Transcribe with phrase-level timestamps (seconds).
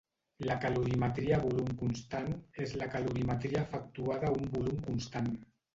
[0.49, 2.33] La calorimetria a volum constant
[2.67, 5.35] és la calorimetria efectuada a un volum constant.